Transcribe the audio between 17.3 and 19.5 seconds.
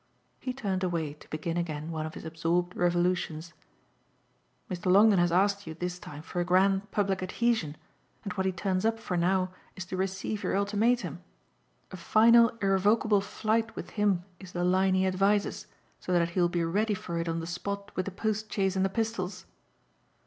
the spot with the post chaise and the pistols?"